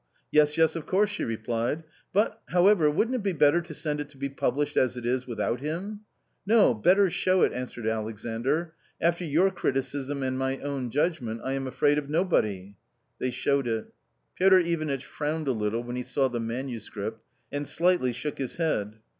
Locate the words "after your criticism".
9.09-10.23